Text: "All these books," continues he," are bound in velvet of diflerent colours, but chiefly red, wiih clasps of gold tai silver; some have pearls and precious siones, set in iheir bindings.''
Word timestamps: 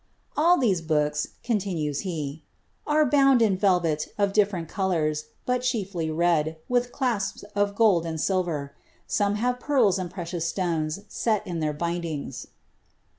"All 0.35 0.57
these 0.57 0.81
books," 0.81 1.27
continues 1.43 1.99
he," 1.99 2.41
are 2.87 3.05
bound 3.05 3.39
in 3.39 3.55
velvet 3.55 4.07
of 4.17 4.33
diflerent 4.33 4.67
colours, 4.67 5.25
but 5.45 5.61
chiefly 5.61 6.09
red, 6.09 6.57
wiih 6.67 6.89
clasps 6.89 7.43
of 7.55 7.75
gold 7.75 8.03
tai 8.05 8.15
silver; 8.15 8.73
some 9.05 9.35
have 9.35 9.59
pearls 9.59 9.99
and 9.99 10.09
precious 10.09 10.51
siones, 10.51 11.03
set 11.07 11.45
in 11.45 11.59
iheir 11.59 11.77
bindings.'' 11.77 12.47